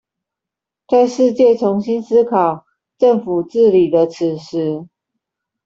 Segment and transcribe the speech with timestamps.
[0.87, 2.65] 在世界重新思考
[2.97, 4.87] 政府治理的此時